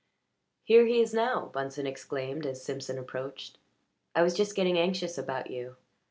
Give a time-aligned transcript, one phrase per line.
[0.63, 3.59] "Here he is now!" Bunsen exclaimed as Simpson approached.
[4.15, 5.75] "I was just getting anxious about you.